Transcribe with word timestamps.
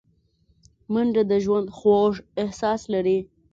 منډه 0.91 1.23
د 1.31 1.33
ژوند 1.43 1.67
خوږ 1.77 2.13
احساس 2.41 2.81
لري 2.93 3.19